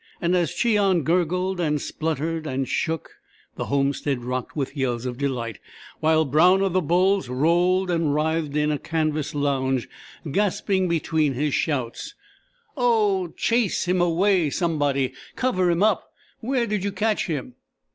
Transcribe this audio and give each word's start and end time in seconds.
And 0.19 0.35
as 0.35 0.51
Cheon 0.55 1.03
gurgled, 1.03 1.59
and 1.59 1.79
spluttered, 1.79 2.47
and 2.47 2.67
shook, 2.67 3.17
the 3.55 3.65
homestead 3.65 4.23
rocked 4.23 4.55
with 4.55 4.75
yells 4.75 5.05
of 5.05 5.19
delight, 5.19 5.59
while 5.99 6.25
Brown 6.25 6.63
of 6.63 6.73
the 6.73 6.81
Bulls 6.81 7.29
rolled 7.29 7.91
and 7.91 8.11
writhed 8.11 8.55
in 8.57 8.71
a 8.71 8.79
canvas 8.79 9.35
lounge, 9.35 9.87
gasping 10.31 10.87
between 10.87 11.33
his 11.35 11.53
shouts: 11.53 12.15
"Oh, 12.75 13.27
chase 13.37 13.85
him 13.87 14.01
away, 14.01 14.49
somebody; 14.49 15.13
cover 15.35 15.69
him 15.69 15.83
up. 15.83 16.11
Where 16.39 16.65
did 16.65 16.83
you 16.83 16.91
catch 16.91 17.27
him?" 17.27 17.53